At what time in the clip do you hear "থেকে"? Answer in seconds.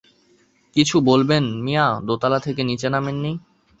2.39-2.61